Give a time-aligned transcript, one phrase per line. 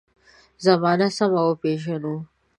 [0.65, 2.15] زمانه سمه وپېژنو.